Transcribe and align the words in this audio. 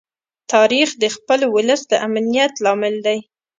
تاریخ 0.53 0.89
د 1.03 1.03
خپل 1.15 1.39
ولس 1.55 1.81
د 1.91 1.93
امنیت 2.07 2.53
لامل 2.63 2.95
دی. 3.05 3.17